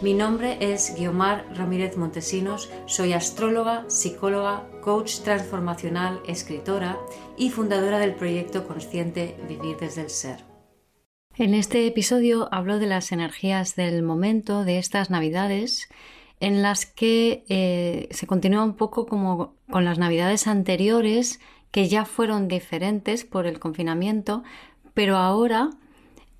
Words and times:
Mi 0.00 0.14
nombre 0.14 0.58
es 0.60 0.94
Guiomar 0.96 1.44
Ramírez 1.56 1.96
Montesinos, 1.96 2.70
soy 2.86 3.14
astróloga, 3.14 3.84
psicóloga, 3.88 4.64
coach 4.80 5.22
transformacional, 5.24 6.20
escritora 6.24 6.96
y 7.36 7.50
fundadora 7.50 7.98
del 7.98 8.14
proyecto 8.14 8.64
consciente 8.68 9.36
Vivir 9.48 9.76
desde 9.76 10.02
el 10.02 10.10
Ser. 10.10 10.44
En 11.36 11.52
este 11.52 11.84
episodio 11.84 12.48
hablo 12.52 12.78
de 12.78 12.86
las 12.86 13.10
energías 13.10 13.74
del 13.74 14.04
momento, 14.04 14.64
de 14.64 14.78
estas 14.78 15.10
navidades, 15.10 15.88
en 16.38 16.62
las 16.62 16.86
que 16.86 17.44
eh, 17.48 18.06
se 18.12 18.28
continúa 18.28 18.62
un 18.62 18.76
poco 18.76 19.04
como 19.04 19.56
con 19.68 19.84
las 19.84 19.98
navidades 19.98 20.46
anteriores, 20.46 21.40
que 21.72 21.88
ya 21.88 22.04
fueron 22.04 22.46
diferentes 22.46 23.24
por 23.24 23.48
el 23.48 23.58
confinamiento, 23.58 24.44
pero 24.94 25.16
ahora 25.16 25.70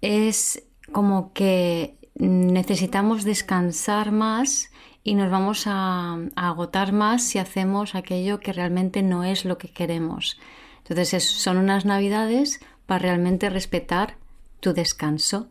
es 0.01 0.63
como 0.93 1.33
que 1.33 1.98
necesitamos 2.19 3.25
descansar 3.25 4.13
más 4.13 4.71
y 5.05 5.15
nos 5.15 5.31
vamos 5.31 5.65
a, 5.67 6.19
agotar 6.37 6.93
más 6.93 7.23
si 7.23 7.39
hacemos 7.39 7.95
aquello 7.95 8.41
que 8.41 8.53
realmente 8.53 9.03
no 9.03 9.25
es 9.25 9.45
lo 9.45 9.57
que 9.57 9.69
queremos. 9.69 10.39
Entonces 10.87 11.25
son 11.25 11.57
unas 11.57 11.85
navidades 11.85 12.61
para 12.87 13.01
realmente 13.01 13.49
respetar 13.51 14.17
tu 14.61 14.73
descanso. 14.75 15.49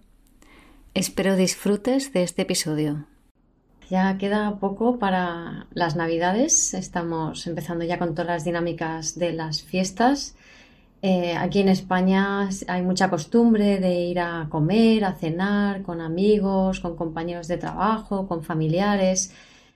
Espero 0.94 1.36
disfrutes 1.36 2.12
de 2.12 2.24
este 2.24 2.42
episodio. 2.42 3.06
Ya 3.90 4.18
queda 4.18 4.60
poco 4.60 5.00
para 5.00 5.68
las 5.72 5.96
navidades. 5.96 6.74
Estamos 6.74 7.48
empezando 7.48 7.86
ya 7.86 7.98
con 7.98 8.16
todas 8.16 8.28
las 8.28 8.44
dinámicas 8.44 9.18
de 9.18 9.32
las 9.32 9.64
fiestas 9.64 10.36
eh, 11.02 11.36
aquí 11.38 11.60
en 11.60 11.70
España 11.70 12.50
hay 12.68 12.82
mucha 12.82 13.10
costumbre 13.10 13.80
de 13.80 14.02
ir 14.02 14.20
a 14.20 14.48
comer, 14.50 15.06
a 15.06 15.14
cenar 15.14 15.84
con 15.84 16.02
amigos, 16.02 16.80
con 16.80 16.96
compañeros 16.96 17.48
de 17.48 17.58
trabajo, 17.58 18.28
con 18.28 18.44
familiares. 18.44 19.32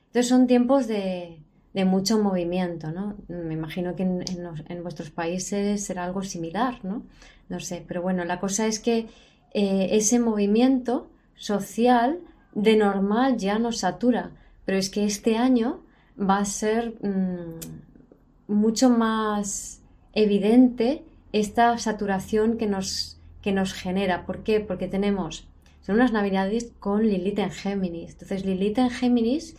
Entonces 0.08 0.28
son 0.28 0.48
tiempos 0.48 0.88
de, 0.88 1.38
mucho 1.86 2.22
movimiento, 2.22 2.92
¿no? 2.92 3.16
Me 3.28 3.54
imagino 3.54 3.96
que 3.96 4.04
en, 4.04 4.84
vuestros 4.84 5.10
países 5.12 5.86
será 5.86 6.06
algo 6.06 6.24
similar, 6.24 6.80
¿no? 6.84 7.04
No 7.50 7.60
sé, 7.60 7.84
pero 7.88 8.02
bueno, 8.02 8.26
la 8.26 8.40
cosa 8.40 8.66
es 8.66 8.80
que 8.80 9.08
eh, 9.54 9.90
ese 9.92 10.20
movimiento 10.20 11.10
social 11.36 12.20
de 12.56 12.76
normal 12.76 13.38
ya 13.38 13.60
nos 13.60 13.80
satura, 13.80 14.32
pero 14.66 14.78
es 14.78 14.90
que 14.90 15.06
este 15.06 15.38
año 15.38 15.82
va 16.20 16.40
a 16.40 16.46
ser 16.46 16.96
mm, 17.02 18.54
mucho 18.54 18.90
más 18.90 19.82
evidente 20.14 21.06
esta 21.32 21.78
saturación 21.78 22.58
que 22.58 22.68
nos, 22.68 23.20
que 23.42 23.52
nos 23.52 23.74
genera. 23.74 24.26
¿Por 24.26 24.44
qué? 24.44 24.60
Porque 24.60 24.88
tenemos, 24.88 25.48
son 25.82 25.96
unas 25.96 26.12
navidades 26.12 26.72
con 26.80 27.08
Lilith 27.08 27.40
en 27.40 27.52
Géminis. 27.52 28.14
Entonces 28.14 28.46
Lilith 28.46 28.78
en 28.78 28.90
Géminis 28.90 29.56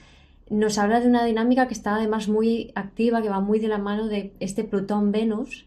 nos 0.51 0.79
habla 0.79 1.01
de 1.01 1.09
una 1.09 1.25
dinámica 1.25 1.67
que 1.67 1.75
está 1.75 1.97
además 1.97 2.29
muy 2.29 2.73
activa, 2.75 3.23
que 3.23 3.31
va 3.31 3.41
muy 3.41 3.59
de 3.59 3.69
la 3.69 3.79
mano 3.79 4.09
de 4.09 4.33
este 4.39 4.65
Plutón-Venus, 4.65 5.67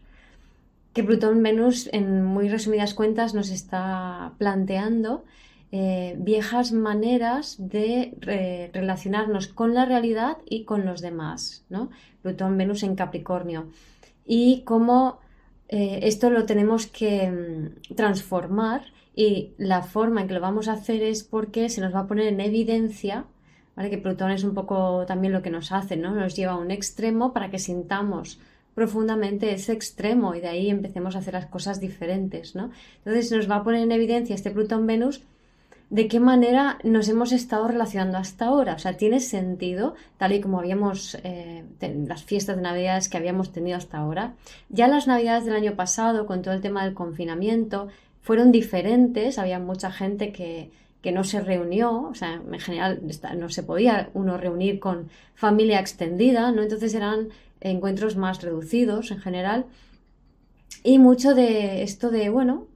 que 0.92 1.02
Plutón-Venus 1.02 1.90
en 1.92 2.24
muy 2.24 2.48
resumidas 2.48 2.94
cuentas 2.94 3.34
nos 3.34 3.50
está 3.50 4.32
planteando 4.38 5.24
eh, 5.72 6.14
viejas 6.18 6.72
maneras 6.72 7.56
de 7.58 8.16
eh, 8.22 8.70
relacionarnos 8.72 9.48
con 9.48 9.74
la 9.74 9.84
realidad 9.84 10.38
y 10.48 10.64
con 10.64 10.86
los 10.86 11.00
demás, 11.00 11.64
¿no? 11.68 11.90
Plutón-Venus 12.22 12.84
en 12.84 12.94
Capricornio. 12.94 13.66
Y 14.24 14.62
cómo 14.62 15.18
eh, 15.68 16.00
esto 16.02 16.30
lo 16.30 16.46
tenemos 16.46 16.86
que 16.86 17.30
mm, 17.30 17.94
transformar 17.94 18.82
y 19.14 19.54
la 19.56 19.82
forma 19.82 20.20
en 20.20 20.28
que 20.28 20.34
lo 20.34 20.40
vamos 20.40 20.68
a 20.68 20.72
hacer 20.72 21.02
es 21.02 21.24
porque 21.24 21.68
se 21.68 21.80
nos 21.80 21.94
va 21.94 22.00
a 22.00 22.06
poner 22.06 22.26
en 22.26 22.40
evidencia, 22.40 23.24
¿vale? 23.74 23.90
que 23.90 23.98
Plutón 23.98 24.30
es 24.30 24.44
un 24.44 24.54
poco 24.54 25.04
también 25.06 25.32
lo 25.32 25.42
que 25.42 25.50
nos 25.50 25.72
hace, 25.72 25.96
¿no? 25.96 26.14
nos 26.14 26.36
lleva 26.36 26.52
a 26.52 26.58
un 26.58 26.70
extremo 26.70 27.32
para 27.32 27.50
que 27.50 27.58
sintamos 27.58 28.38
profundamente 28.74 29.52
ese 29.52 29.72
extremo 29.72 30.34
y 30.34 30.40
de 30.40 30.48
ahí 30.48 30.68
empecemos 30.68 31.16
a 31.16 31.20
hacer 31.20 31.32
las 31.32 31.46
cosas 31.46 31.80
diferentes. 31.80 32.54
¿no? 32.54 32.70
Entonces 32.98 33.32
nos 33.32 33.50
va 33.50 33.56
a 33.56 33.64
poner 33.64 33.82
en 33.82 33.92
evidencia 33.92 34.34
este 34.34 34.50
Plutón-Venus 34.50 35.22
de 35.88 36.08
qué 36.08 36.18
manera 36.18 36.78
nos 36.82 37.08
hemos 37.08 37.32
estado 37.32 37.68
relacionando 37.68 38.18
hasta 38.18 38.46
ahora. 38.46 38.74
O 38.74 38.78
sea, 38.78 38.96
tiene 38.96 39.20
sentido, 39.20 39.94
tal 40.16 40.32
y 40.32 40.40
como 40.40 40.58
habíamos, 40.58 41.16
eh, 41.22 41.64
las 41.80 42.24
fiestas 42.24 42.56
de 42.56 42.62
Navidades 42.62 43.08
que 43.08 43.16
habíamos 43.16 43.52
tenido 43.52 43.76
hasta 43.76 43.98
ahora. 43.98 44.34
Ya 44.68 44.88
las 44.88 45.06
Navidades 45.06 45.44
del 45.44 45.54
año 45.54 45.76
pasado, 45.76 46.26
con 46.26 46.42
todo 46.42 46.54
el 46.54 46.60
tema 46.60 46.84
del 46.84 46.94
confinamiento, 46.94 47.88
fueron 48.20 48.50
diferentes. 48.50 49.38
Había 49.38 49.60
mucha 49.60 49.92
gente 49.92 50.32
que, 50.32 50.72
que 51.02 51.12
no 51.12 51.22
se 51.22 51.40
reunió, 51.40 52.02
o 52.02 52.14
sea, 52.14 52.34
en 52.34 52.58
general 52.58 53.00
no 53.36 53.48
se 53.48 53.62
podía 53.62 54.10
uno 54.12 54.36
reunir 54.38 54.80
con 54.80 55.08
familia 55.36 55.78
extendida, 55.78 56.50
¿no? 56.50 56.62
Entonces 56.62 56.94
eran 56.94 57.28
encuentros 57.60 58.16
más 58.16 58.42
reducidos 58.42 59.12
en 59.12 59.20
general. 59.20 59.66
Y 60.82 60.98
mucho 60.98 61.36
de 61.36 61.84
esto 61.84 62.10
de, 62.10 62.28
bueno, 62.28 62.66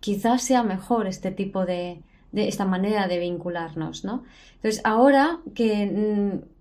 quizás 0.00 0.42
sea 0.42 0.62
mejor 0.62 1.06
este 1.06 1.30
tipo 1.30 1.66
de, 1.66 2.00
de 2.34 2.48
esta 2.48 2.64
manera 2.64 3.06
de 3.06 3.20
vincularnos, 3.20 4.04
¿no? 4.04 4.24
Entonces, 4.56 4.80
ahora 4.84 5.38
que 5.54 5.86
mm, 5.86 6.54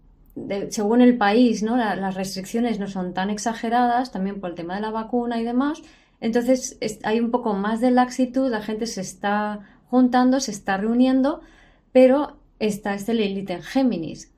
según 0.70 1.02
el 1.02 1.18
país, 1.18 1.62
¿no? 1.64 1.78
las 1.78 2.16
restricciones 2.16 2.80
no 2.80 2.88
son 2.88 3.14
tan 3.14 3.30
exageradas, 3.30 4.12
también 4.12 4.40
por 4.40 4.52
el 4.52 4.56
tema 4.56 4.76
de 4.76 4.82
la 4.82 4.92
vacuna 4.92 5.40
y 5.40 5.44
demás, 5.44 5.82
entonces 6.22 6.78
hay 7.04 7.20
un 7.20 7.32
poco 7.32 7.54
más 7.54 7.82
de 7.82 7.92
laxitud, 7.92 8.50
la 8.50 8.62
gente 8.62 8.88
se 8.88 9.02
está 9.02 9.60
juntando, 9.90 10.40
se 10.40 10.52
está 10.52 10.78
reuniendo, 10.78 11.42
pero 11.92 12.38
está 12.60 12.96
este 12.96 13.14
Lilith 13.14 13.52
en 13.52 13.62
Géminis, 13.62 14.32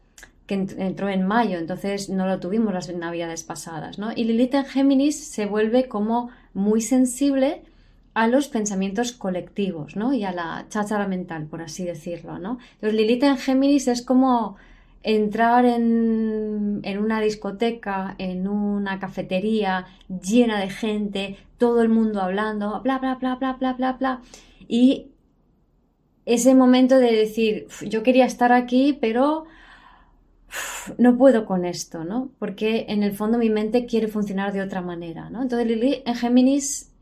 que 0.48 0.56
entró 0.56 1.10
en 1.10 1.26
mayo, 1.26 1.58
entonces 1.58 2.10
no 2.10 2.28
lo 2.28 2.40
tuvimos 2.40 2.74
las 2.74 2.94
navidades 2.94 3.44
pasadas, 3.44 3.98
¿no? 3.98 4.12
Y 4.14 4.26
Lilith 4.26 4.56
en 4.56 4.66
Géminis 4.66 5.28
se 5.28 5.46
vuelve 5.46 5.88
como 5.88 6.30
muy 6.54 6.82
sensible 6.82 7.64
a 8.16 8.28
los 8.28 8.48
pensamientos 8.48 9.12
colectivos, 9.12 9.98
¿no? 9.98 10.14
Y 10.14 10.24
a 10.24 10.32
la 10.32 10.66
cháchara 10.70 11.06
mental, 11.06 11.48
por 11.48 11.62
así 11.62 11.84
decirlo, 11.84 12.40
¿no? 12.40 12.60
Entonces, 12.76 12.94
Lilith 12.94 13.24
en 13.24 13.38
Géminis 13.38 13.90
es 13.90 14.02
como 14.02 14.56
entrar 15.04 15.66
en, 15.66 16.80
en, 16.84 16.98
una 16.98 17.20
discoteca, 17.20 18.16
en 18.18 18.48
una 18.48 19.00
cafetería 19.00 19.86
llena 20.08 20.62
de 20.62 20.70
gente, 20.70 21.38
todo 21.58 21.82
el 21.82 21.90
mundo 21.90 22.22
hablando, 22.22 22.82
bla, 22.82 23.00
bla, 23.00 23.16
bla, 23.16 23.36
bla, 23.36 23.54
bla, 23.54 23.74
bla, 23.74 23.94
bla. 23.94 24.22
Y 24.66 25.08
ese 26.26 26.56
momento 26.56 26.98
de 26.98 27.12
decir, 27.12 27.68
yo 27.82 28.02
quería 28.02 28.26
estar 28.26 28.54
aquí, 28.54 28.98
pero 29.00 29.46
no 30.98 31.18
puedo 31.18 31.46
con 31.46 31.66
esto, 31.66 32.06
¿no? 32.06 32.30
Porque 32.40 32.86
en 32.88 33.04
el 33.04 33.12
fondo 33.12 33.38
mi 33.38 33.50
mente 33.50 33.86
quiere 33.86 34.08
funcionar 34.08 34.54
de 34.54 34.62
otra 34.62 34.82
manera, 34.82 35.30
¿no? 35.30 35.42
Entonces 35.42 35.68
Lilith 35.68 36.08
en 36.08 36.16
Géminis 36.16 36.95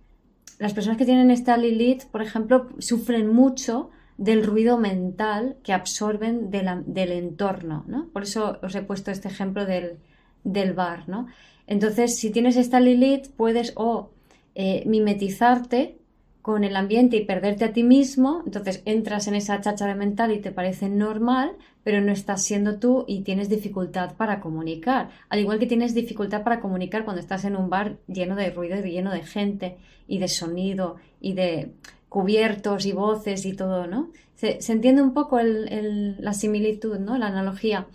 las 0.64 0.74
personas 0.74 0.98
que 0.98 1.06
tienen 1.06 1.30
esta 1.30 1.58
Lilith, 1.58 2.06
por 2.06 2.22
ejemplo, 2.22 2.70
sufren 2.80 3.28
mucho 3.28 3.90
del 4.18 4.46
ruido 4.46 4.78
mental 4.78 5.58
que 5.62 5.74
absorben 5.74 6.50
del 6.52 7.12
entorno, 7.12 7.84
¿no? 7.86 8.08
Por 8.14 8.24
eso 8.24 8.60
os 8.64 8.74
he 8.74 8.82
puesto 8.82 9.12
este 9.12 9.28
ejemplo 9.28 9.66
del, 9.66 10.74
bar, 10.74 11.10
¿no? 11.10 11.28
Entonces, 11.68 12.18
si 12.18 12.30
tienes 12.30 12.56
esta 12.56 12.80
Lilith, 12.80 13.28
puedes 13.36 13.74
o 13.76 14.12
eh, 14.56 14.84
mimetizarte 14.86 15.98
con 16.42 16.64
el 16.64 16.78
ambiente 16.78 17.18
y 17.18 17.26
perderte 17.26 17.66
a 17.66 17.74
ti 17.74 17.84
mismo, 17.84 18.42
entonces 18.46 18.84
entras 18.86 19.28
en 19.28 19.36
esa 19.36 19.60
cháchara 19.60 19.96
mental 19.96 20.32
y 20.32 20.40
te 20.40 20.52
parece 20.52 20.88
normal, 20.88 21.58
pero 21.84 22.02
no 22.02 22.12
estás 22.12 22.44
siendo 22.44 22.80
tú 22.80 23.06
y 23.08 23.22
tienes 23.22 23.50
dificultad 23.50 24.16
para 24.16 24.40
comunicar. 24.40 25.10
Al 25.30 25.40
igual 25.40 25.60
que 25.60 25.66
tienes 25.66 25.94
dificultad 25.94 26.44
para 26.44 26.60
comunicar 26.60 27.04
cuando 27.04 27.22
estás 27.22 27.46
en 27.46 27.56
un 27.56 27.70
bar 27.70 27.98
lleno 28.08 28.36
de 28.36 28.52
ruido 28.52 28.78
y 28.78 28.92
lleno 28.92 29.12
de 29.12 29.24
gente 29.24 29.78
y 30.08 30.20
de 30.20 30.28
sonido 30.28 30.96
y 31.20 31.34
de 31.34 31.74
cubiertos 32.10 32.86
y 32.86 32.92
voces 32.94 33.46
y 33.46 33.54
todo, 33.54 33.88
¿no? 33.88 34.12
Se, 34.36 34.60
entiende 34.72 35.02
un 35.02 35.14
poco 35.14 35.40
la 35.42 36.34
similitud, 36.34 37.00
¿no? 37.00 37.18
La 37.18 37.28
analogía. 37.28 37.88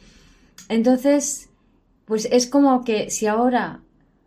Entonces, 0.69 1.51
pues 2.05 2.29
es 2.31 2.47
como 2.47 2.85
que 2.85 3.11
si 3.11 3.27
ahora 3.27 3.81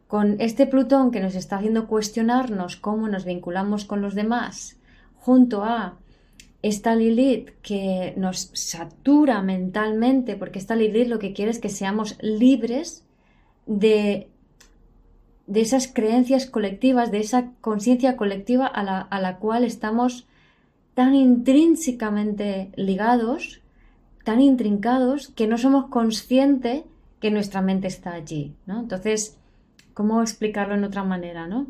con 0.08 0.42
este 0.42 0.68
Plutón 0.68 1.12
que 1.12 1.19
nos 1.19 1.36
está 1.36 1.58
haciendo 1.58 1.88
cuestionarnos 1.88 2.75
cómo 2.75 3.08
nos 3.08 3.25
vinculamos 3.25 3.86
con 3.86 4.02
los 4.02 4.13
demás, 4.13 4.78
junto 5.16 5.63
a 5.63 5.98
esta 6.62 6.96
Lilith 6.96 7.50
que 7.62 8.13
nos 8.18 8.52
satura 8.54 9.42
mentalmente, 9.42 10.36
porque 10.36 10.60
esta 10.60 10.75
Lilith 10.75 11.08
lo 11.08 11.19
que 11.19 11.34
quiere 11.34 11.52
es 11.52 11.60
que 11.60 11.69
seamos 11.69 12.18
libres 12.22 13.04
de, 13.66 14.28
de 15.48 15.62
esas 15.62 15.88
creencias 15.88 16.46
colectivas, 16.46 17.12
de 17.12 17.19
esa 17.19 17.52
conciencia 17.62 18.16
colectiva 18.16 18.68
a 18.68 18.84
la, 18.84 19.02
a 19.02 19.19
la 19.19 19.38
cual 19.38 19.63
estamos 19.63 20.28
tan 20.94 21.16
intrínsecamente 21.16 22.72
ligados, 22.75 23.62
tan 24.24 24.40
intrincados, 24.40 25.30
que 25.30 25.48
no 25.48 25.58
somos 25.58 25.88
conscientes 25.88 26.84
que 27.19 27.31
nuestra 27.31 27.62
mente 27.62 27.88
está 27.88 28.13
allí, 28.13 28.54
¿no? 28.66 28.80
Entonces, 28.80 29.38
¿cómo 29.94 30.22
explicarlo 30.22 30.75
en 30.75 30.84
otra 30.84 31.04
manera, 31.04 31.48
no? 31.48 31.68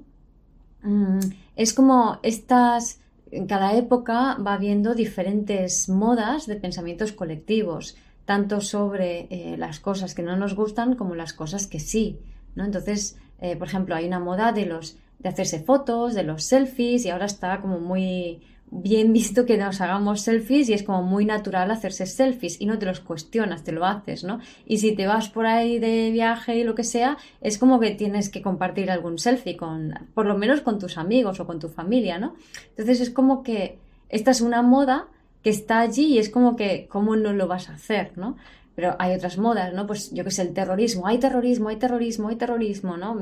Mm, 0.84 1.20
es 1.56 1.74
como 1.74 2.20
estas 2.24 3.01
en 3.32 3.48
cada 3.48 3.76
época 3.76 4.38
va 4.46 4.54
habiendo 4.54 4.94
diferentes 4.94 5.90
modas 5.90 6.48
de 6.48 6.56
pensamientos 6.58 7.12
colectivos, 7.12 7.96
tanto 8.26 8.62
sobre 8.62 9.28
eh, 9.30 9.56
las 9.58 9.80
cosas 9.80 10.14
que 10.14 10.22
no 10.22 10.36
nos 10.36 10.56
gustan 10.56 10.96
como 10.96 11.16
las 11.16 11.34
cosas 11.34 11.68
que 11.68 11.80
sí. 11.80 12.20
¿no? 12.56 12.66
Entonces, 12.66 13.18
eh, 13.40 13.56
por 13.56 13.68
ejemplo, 13.68 13.96
hay 13.96 14.06
una 14.06 14.20
moda 14.20 14.52
de 14.52 14.66
los 14.66 14.98
de 15.22 15.30
hacerse 15.30 15.60
fotos, 15.60 16.16
de 16.16 16.24
los 16.24 16.44
selfies, 16.44 17.06
y 17.06 17.10
ahora 17.10 17.26
está 17.26 17.62
como 17.62 17.80
muy, 17.80 18.42
bien 18.72 19.12
visto 19.12 19.46
que 19.46 19.58
nos 19.58 19.82
hagamos 19.82 20.22
selfies 20.22 20.70
y 20.70 20.74
es 20.74 20.84
como 20.84 21.04
muy 21.04 21.26
natural 21.26 21.70
hacerse 21.72 22.06
selfies 22.06 22.60
y 22.60 22.66
no 22.66 22.80
te 22.80 22.86
los 22.86 23.02
cuestionas, 23.02 23.66
te 23.66 23.74
lo 23.74 23.86
haces, 23.86 24.24
¿no? 24.24 24.40
Y 24.66 24.78
si 24.78 24.94
te 24.94 25.08
vas 25.08 25.28
por 25.28 25.46
ahí 25.46 25.78
de 25.78 26.10
viaje 26.12 26.56
y 26.56 26.64
lo 26.64 26.74
que 26.74 26.86
sea, 26.86 27.18
es 27.42 27.58
como 27.58 27.82
que 27.82 27.92
tienes 27.92 28.30
que 28.30 28.42
compartir 28.42 28.90
algún 28.90 29.20
selfie 29.20 29.58
con, 29.58 29.94
por 30.14 30.26
lo 30.26 30.38
menos 30.38 30.62
con 30.62 30.80
tus 30.80 30.98
amigos 30.98 31.42
o 31.42 31.46
con 31.46 31.60
tu 31.60 31.68
familia, 31.68 32.18
¿no? 32.18 32.34
Entonces 32.70 33.02
es 33.02 33.10
como 33.10 33.44
que 33.44 33.78
esta 34.08 34.32
es 34.32 34.40
una 34.40 34.62
moda 34.62 35.08
que 35.44 35.50
está 35.50 35.82
allí 35.82 36.06
y 36.06 36.18
es 36.18 36.30
como 36.30 36.56
que, 36.56 36.88
¿cómo 36.90 37.18
no 37.18 37.34
lo 37.34 37.48
vas 37.48 37.70
a 37.70 37.74
hacer, 37.74 38.14
¿no? 38.16 38.38
Pero 38.74 38.96
hay 39.00 39.14
otras 39.14 39.38
modas, 39.38 39.74
¿no? 39.74 39.86
Pues 39.86 40.12
yo 40.12 40.24
que 40.24 40.32
sé, 40.32 40.44
el 40.44 40.54
terrorismo, 40.54 41.08
hay 41.08 41.18
terrorismo, 41.18 41.68
hay 41.68 41.76
terrorismo, 41.76 42.30
hay 42.30 42.38
terrorismo, 42.38 42.96
¿no? 42.96 43.22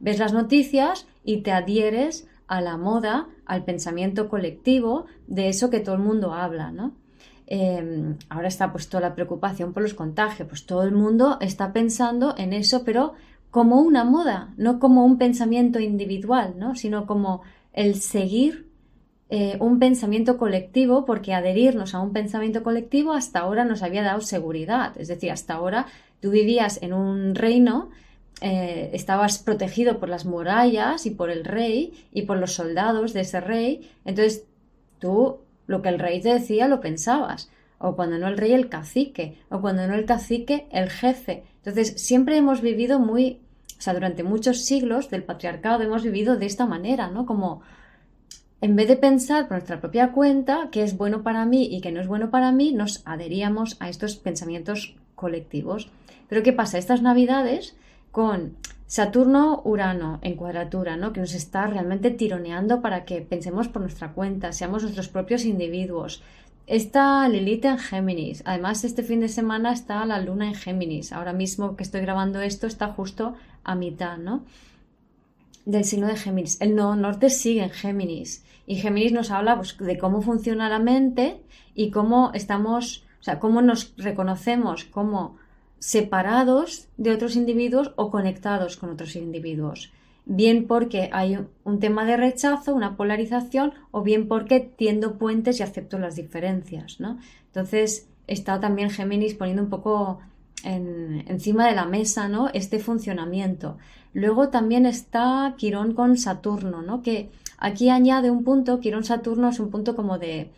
Ves 0.00 0.18
las 0.18 0.32
noticias 0.32 1.06
y 1.24 1.42
te 1.42 1.52
adhieres 1.52 2.26
a 2.46 2.60
la 2.60 2.76
moda, 2.76 3.28
al 3.46 3.64
pensamiento 3.64 4.28
colectivo 4.28 5.06
de 5.26 5.48
eso 5.48 5.70
que 5.70 5.80
todo 5.80 5.94
el 5.94 6.02
mundo 6.02 6.34
habla, 6.34 6.70
¿no? 6.70 6.92
Em, 7.46 8.16
ahora 8.28 8.48
está 8.48 8.72
pues 8.72 8.88
toda 8.88 9.00
la 9.00 9.14
preocupación 9.14 9.72
por 9.72 9.82
los 9.82 9.94
contagios, 9.94 10.48
pues 10.48 10.64
todo 10.64 10.84
el 10.84 10.92
mundo 10.92 11.38
está 11.40 11.72
pensando 11.72 12.34
en 12.38 12.52
eso, 12.52 12.84
pero 12.84 13.14
como 13.50 13.82
una 13.82 14.04
moda, 14.04 14.54
no 14.56 14.78
como 14.78 15.04
un 15.04 15.18
pensamiento 15.18 15.78
individual, 15.78 16.54
¿no? 16.56 16.74
sino 16.74 17.04
como 17.04 17.42
el 17.74 17.96
seguir 17.96 18.70
eh, 19.28 19.58
un 19.60 19.78
pensamiento 19.78 20.38
colectivo, 20.38 21.04
porque 21.04 21.34
adherirnos 21.34 21.94
a 21.94 22.00
un 22.00 22.14
pensamiento 22.14 22.62
colectivo 22.62 23.12
hasta 23.12 23.40
ahora 23.40 23.64
nos 23.64 23.82
había 23.82 24.02
dado 24.02 24.22
seguridad, 24.22 24.92
es 24.96 25.08
decir, 25.08 25.30
hasta 25.30 25.52
ahora 25.52 25.86
tú 26.20 26.30
vivías 26.30 26.82
en 26.82 26.94
un 26.94 27.34
reino 27.34 27.90
eh, 28.44 28.90
estabas 28.92 29.38
protegido 29.38 30.00
por 30.00 30.08
las 30.08 30.24
murallas 30.24 31.06
y 31.06 31.10
por 31.10 31.30
el 31.30 31.44
rey 31.44 32.08
y 32.12 32.22
por 32.22 32.38
los 32.38 32.54
soldados 32.54 33.12
de 33.12 33.20
ese 33.20 33.40
rey, 33.40 33.88
entonces 34.04 34.46
tú 34.98 35.38
lo 35.68 35.80
que 35.80 35.90
el 35.90 36.00
rey 36.00 36.20
te 36.20 36.34
decía 36.34 36.66
lo 36.66 36.80
pensabas, 36.80 37.50
o 37.78 37.94
cuando 37.94 38.18
no 38.18 38.26
el 38.26 38.36
rey 38.36 38.52
el 38.52 38.68
cacique, 38.68 39.38
o 39.48 39.60
cuando 39.60 39.86
no 39.86 39.94
el 39.94 40.06
cacique 40.06 40.66
el 40.72 40.90
jefe. 40.90 41.44
Entonces 41.58 42.02
siempre 42.02 42.36
hemos 42.36 42.62
vivido 42.62 42.98
muy, 42.98 43.38
o 43.78 43.80
sea, 43.80 43.94
durante 43.94 44.24
muchos 44.24 44.64
siglos 44.64 45.08
del 45.08 45.22
patriarcado 45.22 45.80
hemos 45.82 46.02
vivido 46.02 46.36
de 46.36 46.46
esta 46.46 46.66
manera, 46.66 47.08
¿no? 47.08 47.26
Como 47.26 47.62
en 48.60 48.74
vez 48.74 48.88
de 48.88 48.96
pensar 48.96 49.44
por 49.44 49.58
nuestra 49.58 49.80
propia 49.80 50.10
cuenta 50.10 50.68
qué 50.72 50.82
es 50.82 50.96
bueno 50.96 51.22
para 51.22 51.46
mí 51.46 51.68
y 51.70 51.80
qué 51.80 51.92
no 51.92 52.00
es 52.00 52.08
bueno 52.08 52.30
para 52.30 52.50
mí, 52.50 52.72
nos 52.72 53.02
adheríamos 53.04 53.76
a 53.78 53.88
estos 53.88 54.16
pensamientos 54.16 54.96
colectivos. 55.14 55.90
Pero 56.28 56.42
¿qué 56.42 56.52
pasa? 56.52 56.78
Estas 56.78 57.02
navidades 57.02 57.76
con 58.12 58.56
Saturno-Urano 58.86 60.18
en 60.20 60.36
cuadratura, 60.36 60.96
¿no? 60.96 61.14
que 61.14 61.20
nos 61.20 61.32
está 61.32 61.66
realmente 61.66 62.10
tironeando 62.10 62.82
para 62.82 63.06
que 63.06 63.22
pensemos 63.22 63.66
por 63.68 63.80
nuestra 63.80 64.12
cuenta, 64.12 64.52
seamos 64.52 64.82
nuestros 64.82 65.08
propios 65.08 65.46
individuos. 65.46 66.22
Está 66.66 67.26
Lilith 67.28 67.64
en 67.64 67.78
Géminis. 67.78 68.42
Además, 68.44 68.84
este 68.84 69.02
fin 69.02 69.20
de 69.20 69.28
semana 69.28 69.72
está 69.72 70.04
la 70.04 70.20
luna 70.20 70.46
en 70.46 70.54
Géminis. 70.54 71.12
Ahora 71.12 71.32
mismo 71.32 71.74
que 71.74 71.82
estoy 71.82 72.02
grabando 72.02 72.40
esto 72.40 72.66
está 72.66 72.88
justo 72.88 73.34
a 73.64 73.74
mitad, 73.74 74.18
¿no? 74.18 74.44
Del 75.64 75.84
signo 75.84 76.06
de 76.06 76.16
Géminis. 76.16 76.60
El 76.60 76.76
nodo 76.76 76.94
norte 76.94 77.30
sigue 77.30 77.64
en 77.64 77.70
Géminis. 77.70 78.44
Y 78.66 78.76
Géminis 78.76 79.12
nos 79.12 79.30
habla 79.30 79.56
pues, 79.56 79.76
de 79.78 79.98
cómo 79.98 80.20
funciona 80.22 80.68
la 80.68 80.78
mente 80.78 81.42
y 81.74 81.90
cómo 81.90 82.30
estamos, 82.34 83.04
o 83.20 83.22
sea, 83.24 83.40
cómo 83.40 83.62
nos 83.62 83.94
reconocemos 83.96 84.84
como 84.84 85.38
separados 85.82 86.86
de 86.96 87.10
otros 87.10 87.34
individuos 87.34 87.90
o 87.96 88.08
conectados 88.08 88.76
con 88.76 88.90
otros 88.90 89.16
individuos. 89.16 89.90
Bien 90.24 90.68
porque 90.68 91.10
hay 91.12 91.40
un 91.64 91.80
tema 91.80 92.04
de 92.04 92.16
rechazo, 92.16 92.72
una 92.72 92.96
polarización, 92.96 93.72
o 93.90 94.02
bien 94.02 94.28
porque 94.28 94.60
tiendo 94.60 95.18
puentes 95.18 95.58
y 95.58 95.64
acepto 95.64 95.98
las 95.98 96.14
diferencias. 96.14 97.00
¿no? 97.00 97.18
Entonces 97.46 98.06
está 98.28 98.60
también 98.60 98.90
Géminis 98.90 99.34
poniendo 99.34 99.64
un 99.64 99.70
poco 99.70 100.20
encima 100.62 101.66
de 101.66 101.74
la 101.74 101.86
mesa 101.86 102.28
¿no? 102.28 102.48
este 102.54 102.78
funcionamiento. 102.78 103.76
Luego 104.12 104.50
también 104.50 104.86
está 104.86 105.54
Quirón 105.58 105.94
con 105.94 106.16
Saturno, 106.16 106.82
¿no? 106.82 107.02
que 107.02 107.28
aquí 107.58 107.88
añade 107.88 108.30
un 108.30 108.44
punto, 108.44 108.78
Quirón-Saturno 108.78 109.48
es 109.48 109.58
un 109.58 109.72
punto 109.72 109.96
como 109.96 110.20
de, 110.20 110.52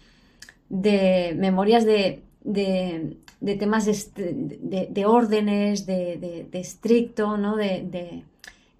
de 0.68 1.34
memorias 1.38 1.86
de, 1.86 2.22
de 2.44 3.17
de 3.44 3.56
temas 3.56 3.85
de, 3.85 5.05
órdenes, 5.06 5.85
de, 5.85 6.49
estricto, 6.55 7.37
¿no? 7.37 7.56
de, 7.56 8.25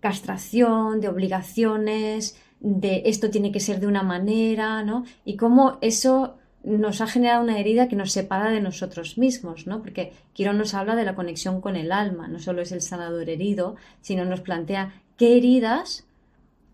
castración, 0.01 1.03
de 1.03 1.09
obligaciones, 1.09 2.41
de 2.61 3.03
esto 3.05 3.29
tiene 3.29 3.53
que 3.53 3.61
ser 3.61 3.79
de 3.79 3.87
una 3.87 4.03
manera, 4.03 4.83
¿no? 4.83 5.05
Y 5.27 5.37
cómo 5.37 5.79
eso 5.83 6.37
nos 6.63 7.03
ha 7.03 7.07
generado 7.07 7.43
una 7.43 7.59
herida 7.59 7.89
que 7.89 7.97
nos 7.97 8.13
separa 8.13 8.51
de 8.51 8.61
nosotros 8.63 9.19
mismos, 9.19 9.67
¿no? 9.67 9.83
Porque 9.83 10.13
Quirón 10.33 10.57
nos 10.57 10.73
habla 10.73 10.97
de 10.97 11.05
la 11.05 11.15
conexión 11.15 11.61
con 11.61 11.77
el 11.77 11.93
alma, 11.93 12.27
no 12.27 12.39
solo 12.39 12.63
es 12.63 12.73
el 12.73 12.81
sanador 12.81 13.29
herido, 13.29 13.77
sino 14.01 14.25
nos 14.25 14.41
plantea 14.41 14.95
qué 15.19 15.37
heridas, 15.37 16.07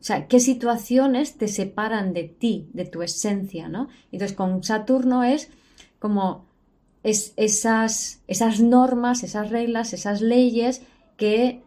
o 0.00 0.04
sea, 0.04 0.28
qué 0.28 0.38
situaciones 0.38 1.38
te 1.38 1.48
separan 1.48 2.12
de 2.12 2.24
ti, 2.24 2.68
de 2.72 2.84
tu 2.84 3.02
esencia, 3.02 3.68
¿no? 3.68 3.88
Entonces 4.12 4.36
con 4.36 4.62
Saturno 4.62 5.24
es 5.24 5.50
como 5.98 6.49
es 7.02 7.32
esas, 7.36 8.22
esas 8.26 8.60
normas, 8.60 9.22
esas 9.22 9.50
reglas, 9.50 9.92
esas 9.92 10.20
leyes 10.20 10.82
que 11.16 11.62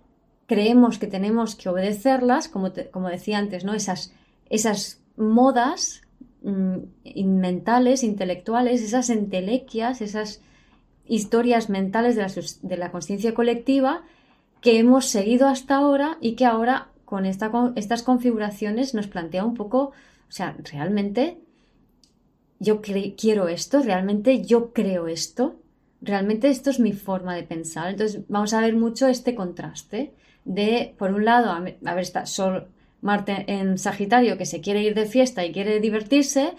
creemos 0.46 1.00
que 1.00 1.08
tenemos 1.08 1.56
que 1.56 1.70
obedecerlas, 1.70 2.48
como, 2.48 2.72
como 2.92 3.10
decía 3.10 3.38
antes, 3.38 3.64
¿no? 3.64 3.74
Esas, 3.74 4.14
esas 4.50 5.02
modas 5.16 6.02
mm, 6.44 6.78
mentales, 7.26 8.04
intelectuales, 8.04 8.82
esas 8.82 9.10
entelequias, 9.10 10.02
esas 10.02 10.42
historias 11.06 11.70
mentales 11.70 12.16
de 12.16 12.22
la, 12.22 12.32
de 12.62 12.78
la 12.78 12.92
conciencia 12.92 13.34
colectiva 13.34 14.04
que 14.62 14.80
hemos 14.80 15.08
seguido 15.08 15.48
hasta 15.48 15.76
ahora 15.76 16.18
y 16.22 16.34
que 16.34 16.46
ahora 16.46 16.90
con 17.06 17.26
esta, 17.26 17.52
estas 17.76 18.02
configuraciones 18.02 18.94
nos 18.94 19.08
plantea 19.08 19.44
un 19.44 19.54
poco, 19.54 19.92
o 20.30 20.32
sea, 20.32 20.56
realmente 20.72 21.38
yo 22.60 22.82
quiero 22.82 23.48
esto, 23.48 23.82
realmente 23.82 24.44
yo 24.44 24.74
creo 24.74 25.08
esto, 25.08 25.56
realmente 26.02 26.50
esto 26.50 26.70
es 26.70 26.80
mi 26.80 26.94
forma 26.94 27.36
de 27.36 27.44
pensar. 27.44 27.90
Entonces 27.90 28.22
vamos 28.28 28.54
a 28.54 28.62
ver 28.62 28.76
mucho 28.76 29.08
este 29.08 29.36
contraste 29.36 30.14
de, 30.46 30.94
por 30.98 31.12
un 31.14 31.26
lado, 31.26 31.52
a 31.52 31.60
ver, 31.60 31.78
está 32.00 32.26
Sol 32.26 32.68
Marte 33.02 33.46
en 33.48 33.78
Sagitario 33.78 34.38
que 34.38 34.46
se 34.46 34.62
quiere 34.62 34.82
ir 34.82 34.96
de 34.96 35.06
fiesta 35.06 35.46
y 35.46 35.52
quiere 35.52 35.80
divertirse, 35.80 36.54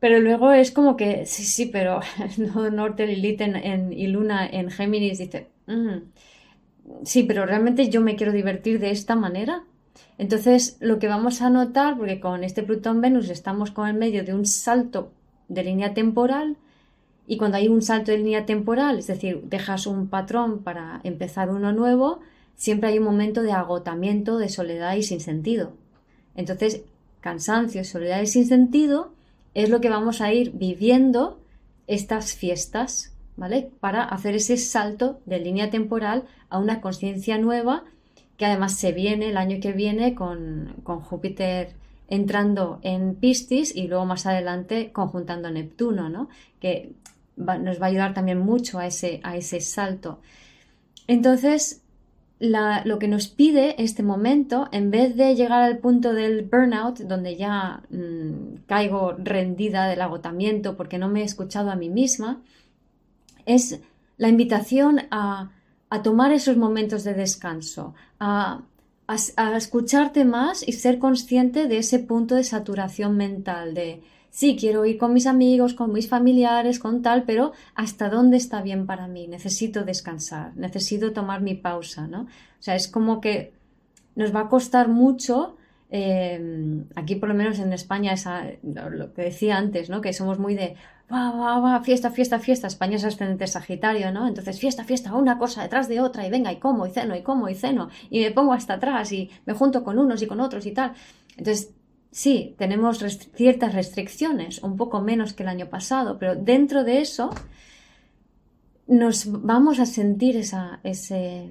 pero 0.00 0.20
luego 0.20 0.52
es 0.52 0.70
como 0.70 0.96
que, 0.96 1.26
sí, 1.26 1.44
sí, 1.44 1.66
pero 1.66 2.00
no, 2.36 2.70
Norte, 2.70 3.06
Lilith 3.06 3.40
en, 3.40 3.92
y 3.92 4.06
Luna 4.06 4.46
en 4.46 4.70
Géminis 4.70 5.18
dice, 5.18 5.48
mm, 5.66 7.04
sí, 7.04 7.22
pero 7.22 7.46
realmente 7.46 7.88
yo 7.88 8.00
me 8.00 8.16
quiero 8.16 8.32
divertir 8.32 8.78
de 8.80 8.90
esta 8.90 9.16
manera. 9.16 9.64
Entonces, 10.18 10.76
lo 10.80 10.98
que 10.98 11.08
vamos 11.08 11.42
a 11.42 11.50
notar, 11.50 11.96
porque 11.96 12.20
con 12.20 12.44
este 12.44 12.62
Plutón-Venus 12.62 13.30
estamos 13.30 13.70
con 13.70 13.88
el 13.88 13.94
medio 13.94 14.24
de 14.24 14.34
un 14.34 14.46
salto 14.46 15.12
de 15.48 15.64
línea 15.64 15.94
temporal, 15.94 16.56
y 17.26 17.36
cuando 17.36 17.56
hay 17.56 17.68
un 17.68 17.82
salto 17.82 18.12
de 18.12 18.18
línea 18.18 18.46
temporal, 18.46 18.98
es 18.98 19.06
decir, 19.06 19.42
dejas 19.44 19.86
un 19.86 20.08
patrón 20.08 20.62
para 20.62 21.00
empezar 21.04 21.50
uno 21.50 21.72
nuevo, 21.72 22.20
siempre 22.54 22.90
hay 22.90 22.98
un 22.98 23.04
momento 23.04 23.42
de 23.42 23.52
agotamiento, 23.52 24.38
de 24.38 24.48
soledad 24.48 24.94
y 24.96 25.02
sin 25.02 25.20
sentido. 25.20 25.72
Entonces, 26.36 26.82
cansancio, 27.20 27.84
soledad 27.84 28.20
y 28.20 28.26
sin 28.26 28.46
sentido 28.46 29.12
es 29.54 29.70
lo 29.70 29.80
que 29.80 29.88
vamos 29.88 30.20
a 30.20 30.32
ir 30.32 30.52
viviendo 30.52 31.40
estas 31.86 32.34
fiestas, 32.34 33.14
¿vale? 33.36 33.70
Para 33.80 34.04
hacer 34.04 34.34
ese 34.34 34.56
salto 34.56 35.20
de 35.24 35.38
línea 35.38 35.70
temporal 35.70 36.24
a 36.50 36.58
una 36.58 36.80
conciencia 36.80 37.38
nueva 37.38 37.84
además 38.44 38.76
se 38.76 38.92
viene 38.92 39.28
el 39.28 39.36
año 39.36 39.58
que 39.60 39.72
viene 39.72 40.14
con, 40.14 40.74
Júpiter 40.84 41.74
entrando 42.08 42.80
en 42.82 43.14
Piscis 43.14 43.74
y 43.74 43.88
luego 43.88 44.06
más 44.06 44.26
adelante 44.26 44.92
conjuntando 44.92 45.50
Neptuno, 45.50 46.08
¿no? 46.08 46.28
Que 46.60 46.92
nos 47.36 47.80
va 47.80 47.86
a 47.86 47.88
ayudar 47.88 48.14
también 48.14 48.38
mucho 48.38 48.78
a 48.78 48.86
ese, 48.86 49.20
a 49.22 49.36
ese 49.36 49.60
salto. 49.60 50.20
Entonces, 51.06 51.82
lo 52.40 52.98
que 52.98 53.08
nos 53.08 53.28
pide 53.28 53.82
este 53.82 54.02
momento, 54.02 54.68
en 54.72 54.90
vez 54.90 55.16
de 55.16 55.34
llegar 55.34 55.62
al 55.62 55.78
punto 55.78 56.12
del 56.12 56.42
burnout, 56.42 56.98
donde 57.00 57.36
ya 57.36 57.82
mm, 57.90 58.64
caigo 58.66 59.12
rendida 59.18 59.86
del 59.86 60.02
agotamiento 60.02 60.76
porque 60.76 60.98
no 60.98 61.08
me 61.08 61.22
he 61.22 61.24
escuchado 61.24 61.70
a 61.70 61.76
mí 61.76 61.88
misma, 61.88 62.42
es 63.46 63.80
la 64.16 64.28
invitación 64.28 65.02
a, 65.10 65.50
tomar 66.02 66.32
esos 66.32 66.56
momentos 66.56 67.04
de 67.04 67.14
descanso, 67.14 67.94
a, 68.18 68.62
a, 69.06 69.56
escucharte 69.56 70.24
más 70.24 70.66
y 70.66 70.72
ser 70.72 70.98
consciente 70.98 71.68
de 71.68 71.78
ese 71.78 71.98
punto 71.98 72.34
de 72.34 72.44
saturación 72.44 73.16
mental, 73.16 73.74
de 73.74 74.02
sí, 74.30 74.56
quiero 74.58 74.84
ir 74.84 74.98
con 74.98 75.12
mis 75.12 75.26
amigos, 75.26 75.74
con 75.74 75.92
mis 75.92 76.08
familiares, 76.08 76.78
con 76.78 77.02
tal, 77.02 77.24
pero 77.24 77.52
¿hasta 77.74 78.08
dónde 78.08 78.36
está 78.36 78.62
bien 78.62 78.86
para 78.86 79.06
mí? 79.06 79.28
Necesito 79.28 79.84
descansar, 79.84 80.56
necesito 80.56 81.12
tomar 81.12 81.40
mi 81.40 81.54
pausa, 81.54 82.06
¿no? 82.08 82.22
O 82.22 82.62
sea, 82.62 82.74
es 82.74 82.88
como 82.88 83.20
que 83.20 83.52
nos 84.16 84.34
va 84.34 84.40
a 84.40 84.48
costar 84.48 84.88
mucho. 84.88 85.56
Eh, 85.96 86.84
aquí 86.96 87.14
por 87.14 87.28
lo 87.28 87.36
menos 87.36 87.60
en 87.60 87.72
España 87.72 88.14
esa, 88.14 88.46
lo 88.64 89.14
que 89.14 89.22
decía 89.22 89.56
antes, 89.56 89.88
¿no? 89.88 90.00
que 90.00 90.12
somos 90.12 90.40
muy 90.40 90.56
de 90.56 90.74
va, 91.08 91.30
va, 91.30 91.60
va, 91.60 91.84
fiesta, 91.84 92.10
fiesta, 92.10 92.40
fiesta, 92.40 92.66
España 92.66 92.96
es 92.96 93.04
ascendente 93.04 93.46
Sagitario, 93.46 94.10
¿no? 94.10 94.26
Entonces 94.26 94.58
fiesta, 94.58 94.82
fiesta, 94.82 95.14
una 95.14 95.38
cosa 95.38 95.62
detrás 95.62 95.86
de 95.86 96.00
otra 96.00 96.26
y 96.26 96.30
venga 96.30 96.50
y 96.50 96.58
como 96.58 96.84
y 96.88 96.90
ceno 96.90 97.14
y 97.14 97.22
como 97.22 97.48
y 97.48 97.54
ceno 97.54 97.90
y 98.10 98.18
me 98.22 98.32
pongo 98.32 98.52
hasta 98.54 98.74
atrás 98.74 99.12
y 99.12 99.30
me 99.46 99.54
junto 99.54 99.84
con 99.84 99.96
unos 99.96 100.20
y 100.20 100.26
con 100.26 100.40
otros 100.40 100.66
y 100.66 100.72
tal. 100.72 100.94
Entonces 101.36 101.70
sí, 102.10 102.56
tenemos 102.58 102.98
ciertas 103.36 103.72
restricciones, 103.72 104.64
un 104.64 104.76
poco 104.76 105.00
menos 105.00 105.32
que 105.32 105.44
el 105.44 105.48
año 105.48 105.70
pasado, 105.70 106.18
pero 106.18 106.34
dentro 106.34 106.82
de 106.82 107.02
eso 107.02 107.30
nos 108.88 109.30
vamos 109.30 109.78
a 109.78 109.86
sentir 109.86 110.36
esa, 110.38 110.80
ese, 110.82 111.50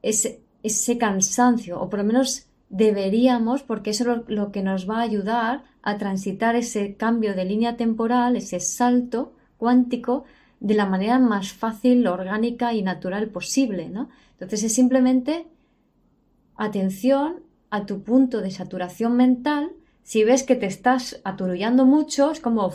ese, 0.00 0.40
ese 0.62 0.96
cansancio, 0.96 1.78
o 1.78 1.90
por 1.90 1.98
lo 1.98 2.06
menos 2.06 2.46
deberíamos, 2.72 3.62
porque 3.62 3.90
eso 3.90 4.10
es 4.10 4.28
lo, 4.28 4.50
que 4.50 4.62
nos 4.62 4.88
va 4.88 4.98
a 4.98 5.02
ayudar 5.02 5.62
a 5.82 5.98
transitar 5.98 6.56
ese 6.56 6.96
cambio 6.96 7.34
de 7.34 7.44
línea 7.44 7.76
temporal, 7.76 8.34
ese 8.34 8.58
salto 8.60 9.34
cuántico, 9.58 10.24
de 10.58 10.74
la 10.74 10.86
manera 10.86 11.18
más 11.18 11.52
fácil, 11.52 12.06
orgánica 12.06 12.72
y 12.72 12.82
natural 12.82 13.28
posible. 13.28 13.90
¿no? 13.90 14.08
Entonces 14.32 14.64
es 14.64 14.74
simplemente 14.74 15.46
atención 16.56 17.42
a 17.70 17.84
tu 17.84 18.02
punto 18.02 18.40
de 18.40 18.50
saturación 18.50 19.16
mental, 19.16 19.72
si 20.02 20.24
ves 20.24 20.42
que 20.42 20.56
te 20.56 20.66
estás 20.66 21.20
aturullando 21.24 21.84
mucho, 21.84 22.30
es 22.30 22.40
como, 22.40 22.72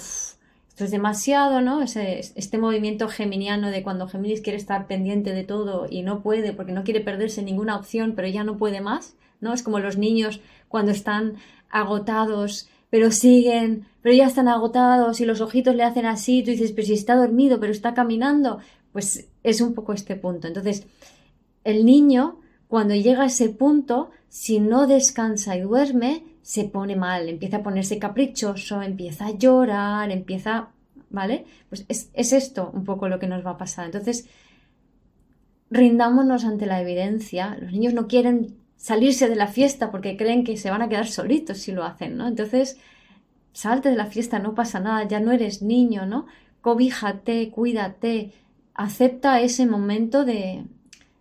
esto 0.78 0.86
es 0.86 0.92
demasiado, 0.92 1.60
¿no? 1.60 1.82
Ese, 1.82 2.20
este 2.20 2.60
movimiento 2.60 3.08
geminiano 3.08 3.72
de 3.72 3.82
cuando 3.82 4.08
Géminis 4.08 4.42
quiere 4.42 4.60
estar 4.60 4.86
pendiente 4.86 5.34
de 5.34 5.44
todo 5.44 5.88
y 5.90 6.04
no 6.04 6.22
puede 6.22 6.54
porque 6.54 6.72
no 6.72 6.84
quiere 6.84 7.02
perderse 7.02 7.42
ninguna 7.42 7.76
opción, 7.76 8.14
pero 8.16 8.28
ya 8.28 8.44
no 8.44 8.58
puede 8.58 8.80
más, 8.80 9.16
¿no? 9.42 9.54
Es 9.54 9.64
como 9.64 9.80
los 9.80 9.98
niños 9.98 10.40
cuando 10.68 10.92
están 10.92 11.38
agotados, 11.72 12.70
pero 12.92 13.10
siguen, 13.10 13.88
pero 14.04 14.14
ya 14.14 14.28
están 14.28 14.48
agotados 14.48 15.20
y 15.20 15.26
los 15.26 15.42
ojitos 15.42 15.74
le 15.74 15.82
hacen 15.82 16.06
así, 16.06 16.44
tú 16.44 16.52
dices, 16.52 16.74
pero 16.74 16.86
si 16.86 16.94
está 16.94 17.16
dormido, 17.16 17.60
pero 17.60 17.72
está 17.72 17.96
caminando, 17.96 18.60
pues 18.92 19.30
es 19.42 19.62
un 19.62 19.74
poco 19.74 19.94
este 19.94 20.16
punto. 20.16 20.48
Entonces, 20.48 20.86
el 21.64 21.88
niño, 21.88 22.40
cuando 22.68 22.94
llega 22.94 23.24
a 23.24 23.28
ese 23.34 23.50
punto, 23.50 24.12
si 24.30 24.60
no 24.60 24.86
descansa 24.86 25.58
y 25.58 25.62
duerme, 25.62 26.24
se 26.48 26.64
pone 26.64 26.96
mal, 26.96 27.28
empieza 27.28 27.58
a 27.58 27.62
ponerse 27.62 28.00
caprichoso, 28.00 28.82
empieza 28.82 29.26
a 29.26 29.32
llorar, 29.32 30.12
empieza, 30.12 30.70
¿vale? 31.10 31.46
Pues 31.68 31.86
es, 31.90 32.10
esto 32.14 32.72
un 32.74 32.86
poco 32.86 33.10
lo 33.10 33.20
que 33.20 33.28
nos 33.28 33.46
va 33.46 33.52
a 33.52 33.58
pasar. 33.58 33.84
Entonces, 33.84 34.30
rindámonos 35.70 36.46
ante 36.46 36.66
la 36.66 36.80
evidencia. 36.80 37.58
Los 37.60 37.74
niños 37.74 37.94
no 37.94 38.08
quieren 38.08 38.56
salirse 38.78 39.28
de 39.28 39.36
la 39.36 39.48
fiesta 39.48 39.92
porque 39.92 40.16
creen 40.16 40.46
que 40.46 40.56
se 40.56 40.72
van 40.72 40.82
a 40.82 40.88
quedar 40.88 41.08
solitos 41.08 41.58
si 41.58 41.74
lo 41.74 41.84
hacen, 41.84 42.16
¿no? 42.16 42.30
Entonces, 42.30 42.78
salte 43.52 43.90
de 43.90 43.98
la 43.98 44.06
fiesta, 44.06 44.40
no 44.40 44.56
pasa 44.56 44.80
nada, 44.80 45.06
ya 45.06 45.20
no 45.20 45.34
eres 45.34 45.62
niño, 45.62 46.06
¿no? 46.06 46.28
Cobíjate, 46.62 47.50
cuídate, 47.50 48.32
acepta 48.74 49.42
ese 49.42 49.66
momento 49.66 50.24
de, 50.24 50.64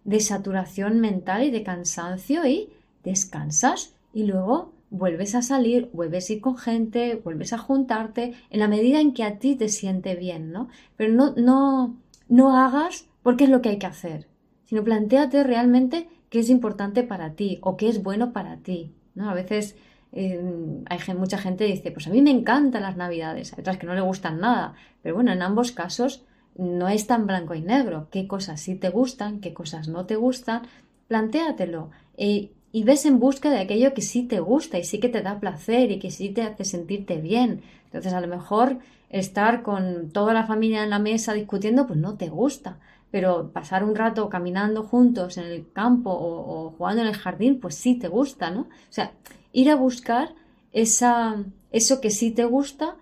de 0.04 0.20
saturación 0.20 1.00
mental 1.00 1.42
y 1.42 1.50
de 1.50 1.64
cansancio 1.64 2.46
y 2.46 2.68
descansas 3.02 3.92
y 4.14 4.22
luego 4.22 4.75
vuelves 4.90 5.34
a 5.34 5.42
salir, 5.42 5.90
vuelves 5.92 6.30
a 6.30 6.34
ir 6.34 6.40
con 6.40 6.56
gente, 6.56 7.20
vuelves 7.22 7.52
a 7.52 7.58
juntarte 7.58 8.34
en 8.50 8.60
la 8.60 8.68
medida 8.68 9.00
en 9.00 9.12
que 9.12 9.24
a 9.24 9.38
ti 9.38 9.56
te 9.56 9.68
siente 9.68 10.14
bien, 10.14 10.52
¿no? 10.52 10.68
Pero 10.96 11.12
no, 11.12 11.34
no, 11.36 11.96
no 12.28 12.56
hagas 12.56 13.08
porque 13.22 13.44
es 13.44 13.50
lo 13.50 13.62
que 13.62 13.70
hay 13.70 13.78
que 13.78 13.86
hacer, 13.86 14.28
sino 14.64 14.84
planteate 14.84 15.42
realmente 15.42 16.08
qué 16.30 16.40
es 16.40 16.50
importante 16.50 17.02
para 17.02 17.32
ti 17.34 17.58
o 17.62 17.76
qué 17.76 17.88
es 17.88 18.02
bueno 18.02 18.32
para 18.32 18.58
ti, 18.58 18.92
¿no? 19.14 19.28
A 19.28 19.34
veces 19.34 19.76
eh, 20.12 20.40
hay 20.86 21.14
mucha 21.14 21.38
gente 21.38 21.64
dice, 21.64 21.90
pues 21.90 22.06
a 22.06 22.10
mí 22.10 22.22
me 22.22 22.30
encantan 22.30 22.82
las 22.82 22.96
navidades, 22.96 23.52
hay 23.52 23.60
otras 23.60 23.78
que 23.78 23.86
no 23.86 23.94
le 23.94 24.00
gustan 24.00 24.40
nada, 24.40 24.74
pero 25.02 25.14
bueno, 25.14 25.32
en 25.32 25.42
ambos 25.42 25.72
casos 25.72 26.24
no 26.56 26.88
es 26.88 27.06
tan 27.06 27.26
blanco 27.26 27.54
y 27.54 27.60
negro, 27.60 28.08
qué 28.10 28.26
cosas 28.26 28.60
sí 28.60 28.76
te 28.76 28.88
gustan, 28.88 29.40
qué 29.40 29.52
cosas 29.52 29.88
no 29.88 30.06
te 30.06 30.16
gustan, 30.16 30.62
plantéatelo. 31.08 31.90
Eh, 32.16 32.52
y 32.76 32.84
ves 32.84 33.06
en 33.06 33.18
busca 33.18 33.48
de 33.48 33.58
aquello 33.58 33.94
que 33.94 34.02
sí 34.02 34.24
te 34.24 34.38
gusta 34.38 34.78
y 34.78 34.84
sí 34.84 35.00
que 35.00 35.08
te 35.08 35.22
da 35.22 35.40
placer 35.40 35.90
y 35.90 35.98
que 35.98 36.10
sí 36.10 36.28
te 36.28 36.42
hace 36.42 36.66
sentirte 36.66 37.22
bien. 37.22 37.62
Entonces 37.86 38.12
a 38.12 38.20
lo 38.20 38.28
mejor 38.28 38.80
estar 39.08 39.62
con 39.62 40.10
toda 40.10 40.34
la 40.34 40.46
familia 40.46 40.84
en 40.84 40.90
la 40.90 40.98
mesa 40.98 41.32
discutiendo 41.32 41.86
pues 41.86 41.98
no 41.98 42.18
te 42.18 42.28
gusta, 42.28 42.78
pero 43.10 43.50
pasar 43.50 43.82
un 43.82 43.94
rato 43.94 44.28
caminando 44.28 44.82
juntos 44.82 45.38
en 45.38 45.44
el 45.44 45.72
campo 45.72 46.10
o, 46.10 46.74
jugando 46.76 47.00
en 47.00 47.08
el 47.08 47.16
jardín 47.16 47.60
pues 47.60 47.76
sí 47.76 47.94
te 47.94 48.08
gusta, 48.08 48.50
¿no? 48.50 48.60
O 48.60 48.90
sea, 48.90 49.12
ir 49.54 49.70
a 49.70 49.76
buscar 49.76 50.34
esa, 50.72 51.42
eso 51.72 52.02
que 52.02 52.10
sí 52.10 52.30
te 52.30 52.44
gusta 52.44 52.96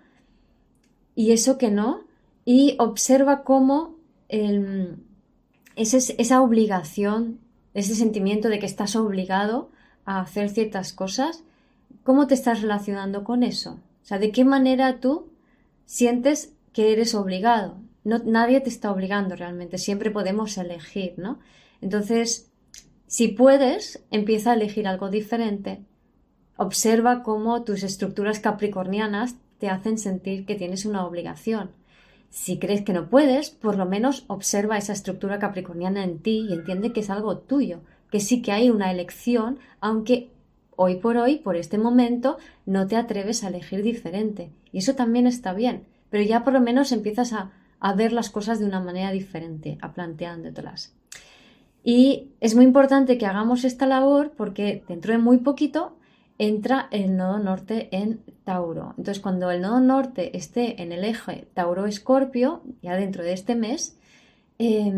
y 1.16 1.32
eso 1.32 1.58
que 1.58 1.72
no 1.72 2.04
y 2.44 2.76
observa 2.78 3.42
cómo 3.42 3.96
esa 4.28 4.92
obligación 6.42 7.40
ese 7.74 7.94
sentimiento 7.94 8.48
de 8.48 8.58
que 8.58 8.66
estás 8.66 8.96
obligado 8.96 9.70
a 10.04 10.20
hacer 10.20 10.48
ciertas 10.48 10.92
cosas, 10.92 11.42
¿cómo 12.04 12.26
te 12.26 12.34
estás 12.34 12.62
relacionando 12.62 13.24
con 13.24 13.42
eso? 13.42 13.80
O 14.02 14.06
sea, 14.06 14.18
¿de 14.18 14.30
qué 14.30 14.44
manera 14.44 15.00
tú 15.00 15.28
sientes 15.84 16.52
que 16.72 16.92
eres 16.92 17.14
obligado? 17.14 17.78
No, 18.04 18.18
nadie 18.18 18.60
te 18.60 18.68
está 18.68 18.92
obligando 18.92 19.34
realmente, 19.34 19.78
siempre 19.78 20.10
podemos 20.10 20.56
elegir, 20.56 21.14
¿no? 21.16 21.40
Entonces, 21.80 22.50
si 23.06 23.28
puedes, 23.28 24.02
empieza 24.10 24.52
a 24.52 24.54
elegir 24.54 24.86
algo 24.86 25.08
diferente. 25.10 25.82
Observa 26.56 27.22
cómo 27.22 27.62
tus 27.64 27.82
estructuras 27.82 28.40
capricornianas 28.40 29.36
te 29.58 29.68
hacen 29.68 29.98
sentir 29.98 30.46
que 30.46 30.54
tienes 30.54 30.84
una 30.84 31.04
obligación. 31.06 31.70
Si 32.34 32.58
crees 32.58 32.82
que 32.82 32.92
no 32.92 33.08
puedes, 33.08 33.50
por 33.50 33.76
lo 33.76 33.86
menos 33.86 34.24
observa 34.26 34.76
esa 34.76 34.92
estructura 34.92 35.38
capricorniana 35.38 36.02
en 36.02 36.18
ti 36.18 36.48
y 36.50 36.52
entiende 36.52 36.92
que 36.92 36.98
es 36.98 37.08
algo 37.08 37.38
tuyo, 37.38 37.78
que 38.10 38.18
sí 38.18 38.42
que 38.42 38.50
hay 38.50 38.70
una 38.70 38.90
elección, 38.90 39.60
aunque 39.80 40.32
hoy 40.74 40.96
por 40.96 41.16
hoy, 41.16 41.36
por 41.36 41.54
este 41.54 41.78
momento, 41.78 42.38
no 42.66 42.88
te 42.88 42.96
atreves 42.96 43.44
a 43.44 43.48
elegir 43.48 43.84
diferente. 43.84 44.50
Y 44.72 44.78
eso 44.78 44.96
también 44.96 45.28
está 45.28 45.52
bien, 45.52 45.84
pero 46.10 46.24
ya 46.24 46.42
por 46.42 46.54
lo 46.54 46.60
menos 46.60 46.90
empiezas 46.90 47.32
a, 47.32 47.52
ver 47.96 48.12
las 48.12 48.30
cosas 48.30 48.58
de 48.58 48.64
una 48.64 48.80
manera 48.80 49.12
diferente, 49.12 49.78
a 49.80 49.92
planteándotelas. 49.92 50.92
Y 51.84 52.32
es 52.40 52.56
muy 52.56 52.64
importante 52.64 53.16
que 53.16 53.26
hagamos 53.26 53.62
esta 53.62 53.86
labor 53.86 54.32
porque 54.36 54.82
dentro 54.88 55.12
de 55.12 55.18
muy 55.18 55.38
poquito 55.38 55.96
entra 56.38 56.88
el 56.90 57.16
nodo 57.16 57.38
norte 57.38 57.88
en 57.92 58.20
Tauro. 58.44 58.94
Entonces, 58.98 59.20
cuando 59.20 59.50
el 59.50 59.62
nodo 59.62 59.80
norte 59.80 60.36
esté 60.36 60.82
en 60.82 60.92
el 60.92 61.04
eje 61.04 61.48
Tauro-Escorpio, 61.54 62.62
ya 62.82 62.96
dentro 62.96 63.22
de 63.22 63.32
este 63.32 63.54
mes, 63.54 63.96
eh, 64.58 64.92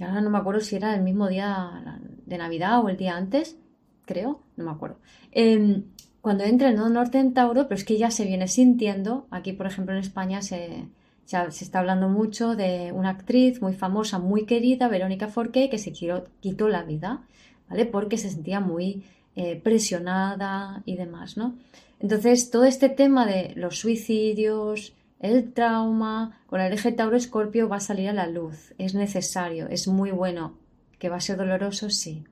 ahora 0.00 0.20
no 0.20 0.30
me 0.30 0.38
acuerdo 0.38 0.60
si 0.60 0.76
era 0.76 0.94
el 0.94 1.02
mismo 1.02 1.28
día 1.28 2.00
de 2.26 2.38
Navidad 2.38 2.84
o 2.84 2.88
el 2.88 2.96
día 2.96 3.16
antes, 3.16 3.56
creo, 4.04 4.40
no 4.56 4.64
me 4.64 4.70
acuerdo. 4.70 4.98
Em, 5.32 5.84
cuando 6.20 6.44
entra 6.44 6.68
el 6.68 6.76
nodo 6.76 6.88
norte 6.88 7.18
en 7.18 7.32
Tauro, 7.34 7.68
pero 7.68 7.76
es 7.76 7.84
que 7.84 7.98
ya 7.98 8.10
se 8.10 8.24
viene 8.24 8.48
sintiendo, 8.48 9.26
aquí 9.30 9.52
por 9.52 9.66
ejemplo 9.66 9.94
en 9.94 10.00
España 10.00 10.42
se, 10.42 10.88
se 11.24 11.64
está 11.64 11.78
hablando 11.78 12.08
mucho 12.08 12.56
de 12.56 12.92
una 12.92 13.10
actriz 13.10 13.62
muy 13.62 13.74
famosa, 13.74 14.18
muy 14.18 14.44
querida, 14.44 14.88
Verónica 14.88 15.28
Forqué, 15.28 15.70
que 15.70 15.78
se 15.78 15.92
quitó 15.92 16.68
la 16.68 16.82
vida, 16.82 17.22
¿vale? 17.68 17.86
Porque 17.86 18.18
se 18.18 18.30
sentía 18.30 18.60
muy 18.60 19.04
eh, 19.40 19.54
presionada 19.54 20.82
y 20.84 20.96
demás, 20.96 21.36
¿no? 21.36 21.54
Entonces, 22.00 22.50
todo 22.50 22.64
este 22.64 22.88
tema 22.88 23.24
de 23.24 23.52
los 23.54 23.78
suicidios, 23.78 24.94
el 25.20 25.52
trauma, 25.52 26.40
con 26.48 26.60
el 26.60 26.72
eje 26.72 26.90
Tauro-Escorpio 26.90 27.68
va 27.68 27.76
a 27.76 27.80
salir 27.80 28.08
a 28.08 28.12
la 28.12 28.26
luz. 28.26 28.74
Es 28.78 28.96
necesario, 28.96 29.68
es 29.68 29.86
muy 29.86 30.10
bueno. 30.10 30.58
¿Que 30.98 31.08
va 31.08 31.18
a 31.18 31.20
ser 31.20 31.36
doloroso? 31.36 31.88
Sí, 31.88 32.24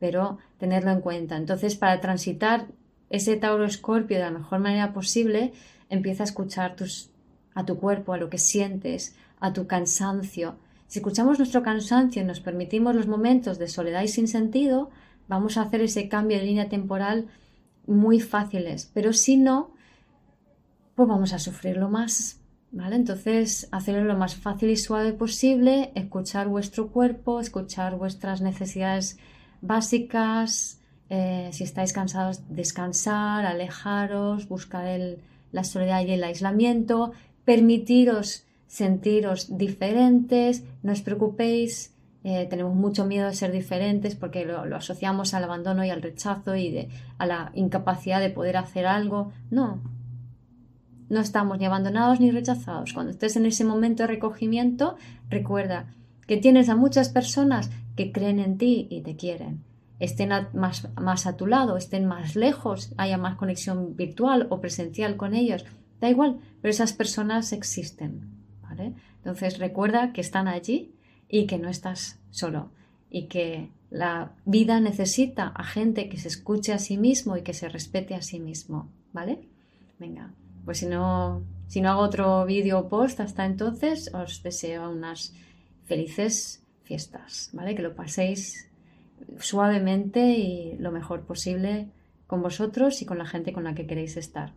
pero 0.00 0.38
tenerlo 0.58 0.90
en 0.90 1.00
cuenta. 1.00 1.36
Entonces, 1.36 1.76
para 1.76 2.00
transitar 2.00 2.66
ese 3.08 3.36
Tauro 3.36 3.64
Escorpio 3.64 4.16
de 4.16 4.24
la 4.24 4.32
mejor 4.32 4.58
manera 4.58 4.92
posible, 4.92 5.52
empieza 5.90 6.24
a 6.24 6.26
escuchar 6.26 6.74
a 7.54 7.64
tu 7.64 7.78
cuerpo, 7.78 8.14
a 8.14 8.18
lo 8.18 8.28
que 8.30 8.38
sientes, 8.38 9.14
a 9.38 9.52
tu 9.52 9.68
cansancio. 9.68 10.56
Si 10.88 10.98
escuchamos 10.98 11.38
nuestro 11.38 11.62
cansancio 11.62 12.20
y 12.20 12.24
nos 12.24 12.40
permitimos 12.40 12.96
los 12.96 13.06
momentos 13.06 13.60
de 13.60 13.68
soledad 13.68 14.02
y 14.02 14.08
sin 14.08 14.26
sentido, 14.26 14.90
vamos 15.28 15.56
a 15.56 15.62
hacer 15.62 15.80
ese 15.82 16.08
cambio 16.08 16.38
de 16.38 16.44
línea 16.44 16.68
temporal 16.68 17.26
muy 17.86 18.20
fáciles. 18.20 18.90
Pero 18.92 19.12
si 19.12 19.36
no, 19.36 19.70
pues 20.94 21.08
vamos 21.08 21.32
a 21.32 21.38
sufrirlo 21.38 21.88
más. 21.88 22.40
¿Vale? 22.70 22.96
Entonces, 22.96 23.66
hacerlo 23.70 24.04
lo 24.04 24.18
más 24.18 24.36
fácil 24.36 24.68
y 24.68 24.76
suave 24.76 25.14
posible, 25.14 25.90
escuchar 25.94 26.48
vuestro 26.48 26.88
cuerpo, 26.88 27.40
escuchar 27.40 27.96
vuestras 27.96 28.42
necesidades 28.42 29.18
básicas, 29.62 30.78
eh, 31.08 31.48
si 31.52 31.64
estáis 31.64 31.94
cansados, 31.94 32.42
descansar, 32.50 33.46
alejaros, 33.46 34.48
buscar 34.48 34.86
el, 34.86 35.18
la 35.50 35.64
soledad 35.64 36.04
y 36.04 36.10
el 36.10 36.24
aislamiento, 36.24 37.12
permitiros 37.46 38.44
sentiros 38.66 39.56
diferentes, 39.56 40.62
no 40.82 40.92
os 40.92 41.00
preocupéis, 41.00 41.94
eh, 42.24 42.46
tenemos 42.50 42.74
mucho 42.74 43.04
miedo 43.04 43.26
de 43.26 43.34
ser 43.34 43.52
diferentes 43.52 44.14
porque 44.14 44.44
lo, 44.44 44.76
asociamos 44.76 45.34
al 45.34 45.44
abandono 45.44 45.84
y 45.84 45.90
al 45.90 46.02
rechazo 46.02 46.56
y 46.56 46.88
a 47.18 47.26
la 47.26 47.52
incapacidad 47.54 48.20
de 48.20 48.30
poder 48.30 48.56
hacer 48.56 48.86
algo. 48.86 49.32
No, 49.50 49.80
no 51.08 51.20
estamos 51.20 51.58
ni 51.58 51.66
abandonados 51.66 52.20
ni 52.20 52.30
rechazados. 52.30 52.92
Cuando 52.92 53.12
estés 53.12 53.36
en 53.36 53.46
ese 53.46 53.64
momento 53.64 54.02
de 54.02 54.08
recogimiento, 54.08 54.96
recuerda 55.30 55.94
que 56.26 56.36
tienes 56.36 56.68
a 56.68 56.76
muchas 56.76 57.08
personas 57.08 57.70
que 57.96 58.12
creen 58.12 58.40
en 58.40 58.58
ti 58.58 58.86
y 58.90 59.00
te 59.02 59.16
quieren 59.16 59.68
estén 59.98 60.30
más, 60.52 60.88
más 60.96 61.26
a 61.26 61.36
tu 61.36 61.46
lado, 61.46 61.76
estén 61.76 62.06
más 62.06 62.36
lejos, 62.36 62.92
haya 62.96 63.18
más 63.18 63.36
conexión 63.36 63.96
virtual 63.96 64.46
o 64.50 64.60
presencial 64.60 65.16
con 65.16 65.34
ellos, 65.34 65.64
da 66.00 66.08
igual, 66.08 66.38
pero 66.60 66.70
esas 66.70 66.92
personas 66.92 67.52
existen. 67.52 68.36
Entonces 69.16 69.58
recuerda 69.58 70.12
que 70.12 70.20
están 70.20 70.46
allí 70.46 70.94
y 71.28 71.46
que 71.46 71.58
no 71.58 71.68
estás 71.68 72.18
solo 72.30 72.70
y 73.10 73.26
que 73.26 73.70
la 73.90 74.32
vida 74.44 74.80
necesita 74.80 75.48
a 75.48 75.64
gente 75.64 76.08
que 76.08 76.18
se 76.18 76.28
escuche 76.28 76.72
a 76.72 76.78
sí 76.78 76.98
mismo 76.98 77.36
y 77.36 77.42
que 77.42 77.54
se 77.54 77.68
respete 77.68 78.14
a 78.14 78.22
sí 78.22 78.38
mismo. 78.38 78.90
¿Vale? 79.12 79.48
Venga, 79.98 80.32
pues 80.64 80.78
si 80.78 80.86
no, 80.86 81.42
si 81.66 81.80
no 81.80 81.90
hago 81.90 82.02
otro 82.02 82.44
vídeo 82.44 82.78
o 82.78 82.88
post 82.88 83.20
hasta 83.20 83.46
entonces, 83.46 84.12
os 84.12 84.42
deseo 84.42 84.90
unas 84.90 85.32
felices 85.86 86.62
fiestas, 86.84 87.50
¿vale? 87.52 87.74
Que 87.74 87.82
lo 87.82 87.94
paséis 87.94 88.68
suavemente 89.38 90.20
y 90.36 90.76
lo 90.78 90.92
mejor 90.92 91.22
posible 91.22 91.88
con 92.26 92.42
vosotros 92.42 93.00
y 93.02 93.06
con 93.06 93.18
la 93.18 93.26
gente 93.26 93.52
con 93.52 93.64
la 93.64 93.74
que 93.74 93.86
queréis 93.86 94.16
estar. 94.16 94.52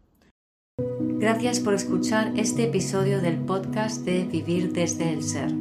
Gracias 0.78 1.60
por 1.60 1.74
escuchar 1.74 2.34
este 2.36 2.66
episodio 2.66 3.22
del 3.22 3.38
podcast 3.38 4.04
de 4.04 4.25
Vivir 4.25 4.74
desde 4.74 5.13
el 5.13 5.24
Ser. 5.24 5.61